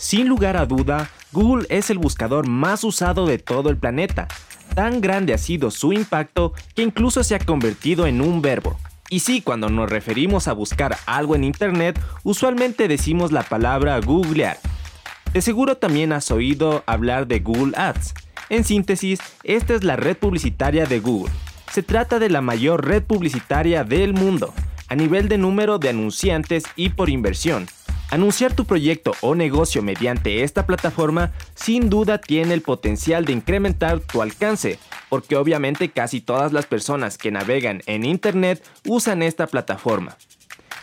[0.00, 4.28] Sin lugar a duda, Google es el buscador más usado de todo el planeta.
[4.74, 8.78] Tan grande ha sido su impacto que incluso se ha convertido en un verbo.
[9.10, 14.56] Y sí, cuando nos referimos a buscar algo en Internet, usualmente decimos la palabra googlear.
[15.34, 18.14] De seguro también has oído hablar de Google Ads.
[18.48, 21.32] En síntesis, esta es la red publicitaria de Google.
[21.70, 24.54] Se trata de la mayor red publicitaria del mundo,
[24.88, 27.66] a nivel de número de anunciantes y por inversión.
[28.10, 34.00] Anunciar tu proyecto o negocio mediante esta plataforma sin duda tiene el potencial de incrementar
[34.00, 40.16] tu alcance, porque obviamente casi todas las personas que navegan en Internet usan esta plataforma.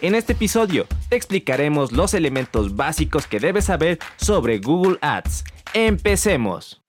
[0.00, 5.42] En este episodio te explicaremos los elementos básicos que debes saber sobre Google Ads.
[5.74, 6.80] Empecemos.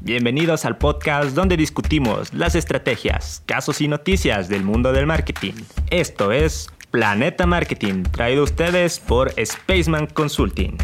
[0.00, 5.54] Bienvenidos al podcast donde discutimos las estrategias, casos y noticias del mundo del marketing.
[5.90, 10.78] Esto es Planeta Marketing, traído a ustedes por Spaceman Consulting.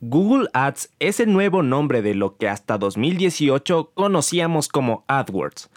[0.00, 5.68] Google Ads es el nuevo nombre de lo que hasta 2018 conocíamos como AdWords.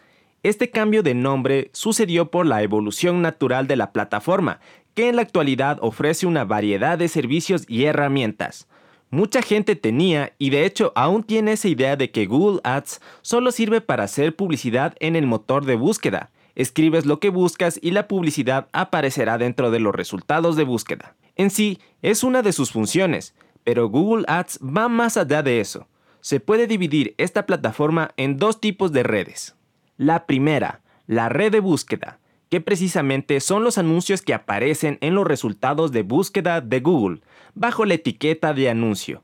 [0.44, 4.60] Este cambio de nombre sucedió por la evolución natural de la plataforma,
[4.94, 8.68] que en la actualidad ofrece una variedad de servicios y herramientas.
[9.10, 13.52] Mucha gente tenía y de hecho aún tiene esa idea de que Google Ads solo
[13.52, 18.08] sirve para hacer publicidad en el motor de búsqueda, escribes lo que buscas y la
[18.08, 21.16] publicidad aparecerá dentro de los resultados de búsqueda.
[21.36, 25.88] En sí, es una de sus funciones, pero Google Ads va más allá de eso.
[26.22, 29.56] Se puede dividir esta plataforma en dos tipos de redes.
[29.98, 35.28] La primera, la red de búsqueda, que precisamente son los anuncios que aparecen en los
[35.28, 37.22] resultados de búsqueda de Google,
[37.54, 39.24] bajo la etiqueta de anuncio.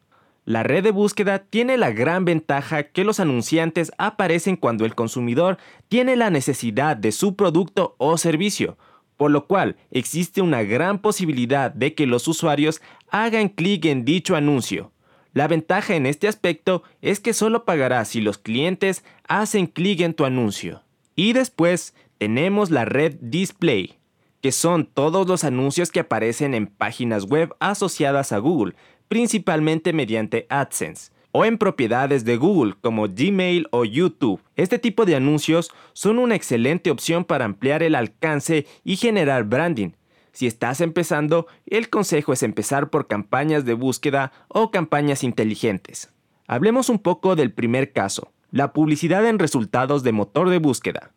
[0.51, 5.57] La red de búsqueda tiene la gran ventaja que los anunciantes aparecen cuando el consumidor
[5.87, 8.77] tiene la necesidad de su producto o servicio,
[9.15, 14.35] por lo cual existe una gran posibilidad de que los usuarios hagan clic en dicho
[14.35, 14.91] anuncio.
[15.31, 20.13] La ventaja en este aspecto es que solo pagarás si los clientes hacen clic en
[20.13, 20.83] tu anuncio.
[21.15, 23.99] Y después tenemos la red Display,
[24.41, 28.75] que son todos los anuncios que aparecen en páginas web asociadas a Google,
[29.11, 34.39] principalmente mediante AdSense o en propiedades de Google como Gmail o YouTube.
[34.55, 39.89] Este tipo de anuncios son una excelente opción para ampliar el alcance y generar branding.
[40.31, 46.13] Si estás empezando, el consejo es empezar por campañas de búsqueda o campañas inteligentes.
[46.47, 51.11] Hablemos un poco del primer caso, la publicidad en resultados de motor de búsqueda.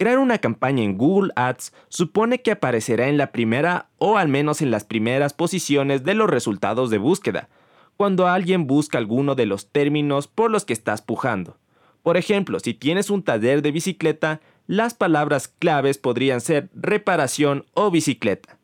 [0.00, 4.62] Crear una campaña en Google Ads supone que aparecerá en la primera o al menos
[4.62, 7.50] en las primeras posiciones de los resultados de búsqueda,
[7.98, 11.58] cuando alguien busca alguno de los términos por los que estás pujando.
[12.02, 17.90] Por ejemplo, si tienes un taller de bicicleta, las palabras claves podrían ser reparación o
[17.90, 18.56] bicicleta.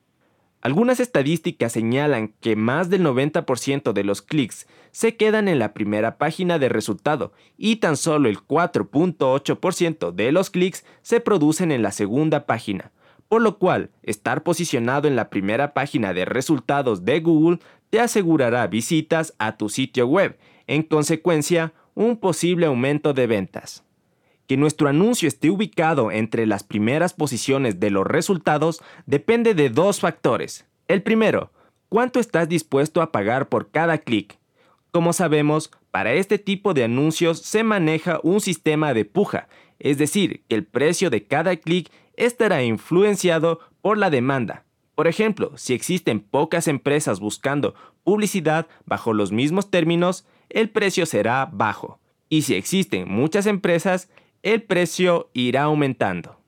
[0.67, 6.19] Algunas estadísticas señalan que más del 90% de los clics se quedan en la primera
[6.19, 11.93] página de resultado y tan solo el 4.8% de los clics se producen en la
[11.93, 12.91] segunda página,
[13.29, 17.61] por lo cual estar posicionado en la primera página de resultados de Google
[17.91, 23.86] te asegurará visitas a tu sitio web, en consecuencia, un posible aumento de ventas.
[24.47, 30.01] Que nuestro anuncio esté ubicado entre las primeras posiciones de los resultados depende de dos
[30.01, 30.67] factores.
[30.89, 31.51] El primero,
[31.89, 34.39] cuánto estás dispuesto a pagar por cada clic.
[34.93, 39.49] Como sabemos, para este tipo de anuncios se maneja un sistema de puja,
[39.79, 44.65] es decir, que el precio de cada clic estará influenciado por la demanda.
[44.95, 51.49] Por ejemplo, si existen pocas empresas buscando publicidad bajo los mismos términos, el precio será
[51.53, 52.01] bajo.
[52.29, 54.09] Y si existen muchas empresas,
[54.47, 56.39] el precio irá aumentando.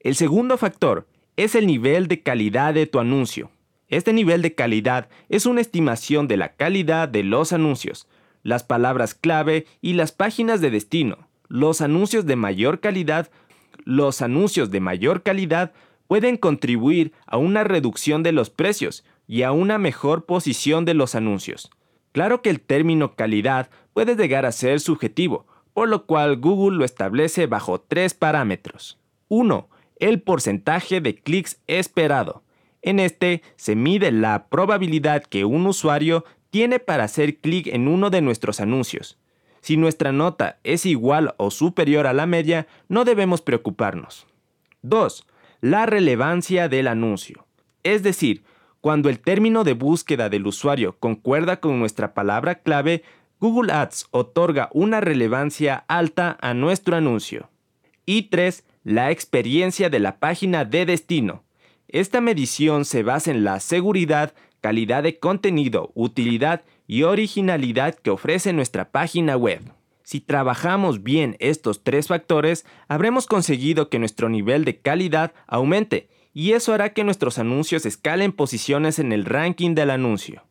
[0.00, 1.08] El segundo factor
[1.38, 3.50] es el nivel de calidad de tu anuncio.
[3.88, 8.08] Este nivel de calidad es una estimación de la calidad de los anuncios,
[8.42, 11.30] las palabras clave y las páginas de destino.
[11.48, 13.30] Los anuncios de mayor calidad,
[13.86, 15.72] los anuncios de mayor calidad
[16.08, 21.14] pueden contribuir a una reducción de los precios y a una mejor posición de los
[21.14, 21.70] anuncios.
[22.12, 25.46] Claro que el término calidad puede llegar a ser subjetivo,
[25.76, 28.98] por lo cual Google lo establece bajo tres parámetros.
[29.28, 29.68] 1.
[29.96, 32.42] El porcentaje de clics esperado.
[32.80, 38.08] En este se mide la probabilidad que un usuario tiene para hacer clic en uno
[38.08, 39.18] de nuestros anuncios.
[39.60, 44.26] Si nuestra nota es igual o superior a la media, no debemos preocuparnos.
[44.80, 45.26] 2.
[45.60, 47.44] La relevancia del anuncio.
[47.82, 48.44] Es decir,
[48.80, 53.02] cuando el término de búsqueda del usuario concuerda con nuestra palabra clave,
[53.38, 57.50] Google Ads otorga una relevancia alta a nuestro anuncio.
[58.06, 58.64] Y 3.
[58.82, 61.44] La experiencia de la página de destino.
[61.88, 68.54] Esta medición se basa en la seguridad, calidad de contenido, utilidad y originalidad que ofrece
[68.54, 69.60] nuestra página web.
[70.02, 76.52] Si trabajamos bien estos tres factores, habremos conseguido que nuestro nivel de calidad aumente y
[76.52, 80.45] eso hará que nuestros anuncios escalen posiciones en el ranking del anuncio.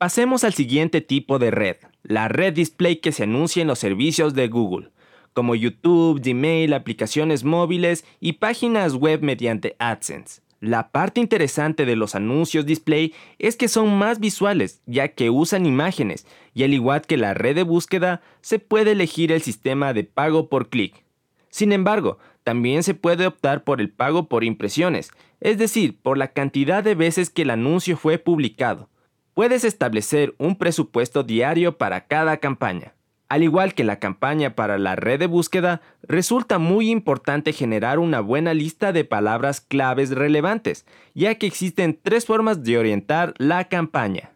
[0.00, 4.32] Pasemos al siguiente tipo de red, la red display que se anuncia en los servicios
[4.32, 4.88] de Google,
[5.34, 10.40] como YouTube, Gmail, aplicaciones móviles y páginas web mediante AdSense.
[10.58, 15.66] La parte interesante de los anuncios display es que son más visuales, ya que usan
[15.66, 20.04] imágenes, y al igual que la red de búsqueda, se puede elegir el sistema de
[20.04, 21.04] pago por clic.
[21.50, 25.10] Sin embargo, también se puede optar por el pago por impresiones,
[25.42, 28.88] es decir, por la cantidad de veces que el anuncio fue publicado.
[29.34, 32.94] Puedes establecer un presupuesto diario para cada campaña.
[33.30, 38.20] Al igual que la campaña para la red de búsqueda, resulta muy importante generar una
[38.20, 40.84] buena lista de palabras claves relevantes,
[41.14, 44.32] ya que existen tres formas de orientar la campaña.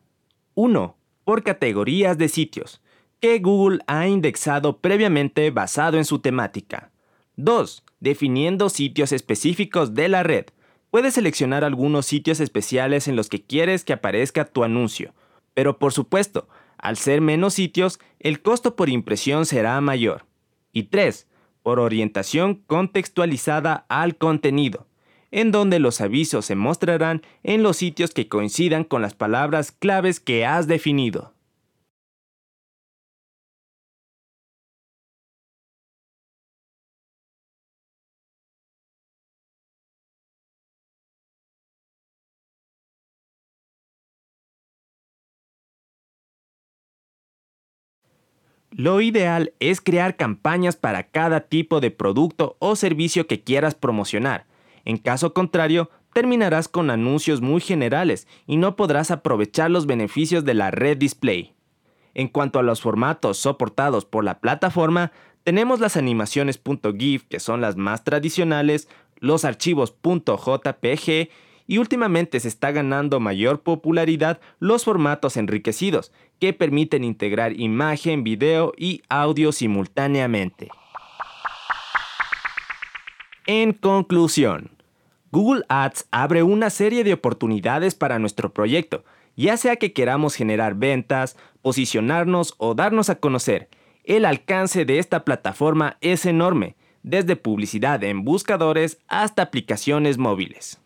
[0.54, 0.96] 1.
[1.24, 2.80] Por categorías de sitios,
[3.18, 6.92] que Google ha indexado previamente basado en su temática.
[7.34, 7.82] 2.
[7.98, 10.44] Definiendo sitios específicos de la red.
[10.94, 15.12] Puedes seleccionar algunos sitios especiales en los que quieres que aparezca tu anuncio,
[15.52, 16.46] pero por supuesto,
[16.78, 20.24] al ser menos sitios, el costo por impresión será mayor.
[20.72, 21.26] Y 3.
[21.64, 24.86] Por orientación contextualizada al contenido,
[25.32, 30.20] en donde los avisos se mostrarán en los sitios que coincidan con las palabras claves
[30.20, 31.33] que has definido.
[48.76, 54.46] Lo ideal es crear campañas para cada tipo de producto o servicio que quieras promocionar.
[54.84, 60.54] En caso contrario, terminarás con anuncios muy generales y no podrás aprovechar los beneficios de
[60.54, 61.54] la red display.
[62.14, 65.12] En cuanto a los formatos soportados por la plataforma,
[65.44, 66.60] tenemos las animaciones
[66.98, 68.88] .gif que son las más tradicionales,
[69.20, 71.28] los archivos .jpg
[71.66, 78.72] y últimamente se está ganando mayor popularidad los formatos enriquecidos, que permiten integrar imagen, video
[78.76, 80.68] y audio simultáneamente.
[83.46, 84.70] En conclusión,
[85.30, 89.04] Google Ads abre una serie de oportunidades para nuestro proyecto,
[89.36, 93.68] ya sea que queramos generar ventas, posicionarnos o darnos a conocer.
[94.04, 100.80] El alcance de esta plataforma es enorme, desde publicidad en buscadores hasta aplicaciones móviles.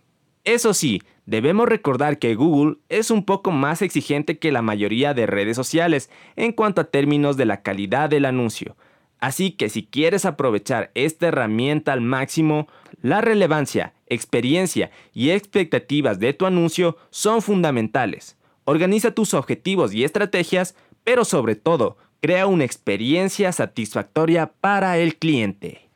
[0.49, 5.27] Eso sí, debemos recordar que Google es un poco más exigente que la mayoría de
[5.27, 8.75] redes sociales en cuanto a términos de la calidad del anuncio.
[9.21, 12.67] Así que si quieres aprovechar esta herramienta al máximo,
[13.03, 18.39] la relevancia, experiencia y expectativas de tu anuncio son fundamentales.
[18.65, 20.75] Organiza tus objetivos y estrategias,
[21.05, 25.91] pero sobre todo, crea una experiencia satisfactoria para el cliente.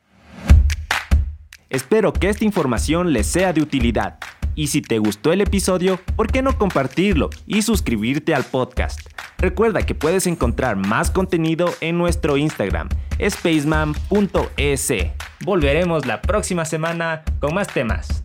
[1.71, 4.19] Espero que esta información les sea de utilidad.
[4.55, 8.99] Y si te gustó el episodio, ¿por qué no compartirlo y suscribirte al podcast?
[9.37, 12.89] Recuerda que puedes encontrar más contenido en nuestro Instagram,
[13.19, 14.93] spaceman.es.
[15.43, 18.22] Volveremos la próxima semana con más temas.